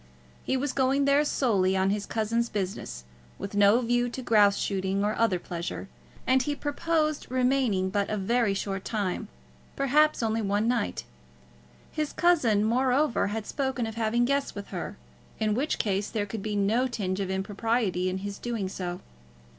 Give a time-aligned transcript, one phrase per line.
[0.43, 3.03] He was going there solely on his cousin's business,
[3.37, 5.89] with no view to grouse shooting or other pleasure,
[6.25, 9.27] and he purposed remaining but a very short time,
[9.75, 11.03] perhaps only one night.
[11.91, 14.97] His cousin, moreover, had spoken of having guests with her,
[15.39, 19.01] in which case there could be no tinge of impropriety in his doing so.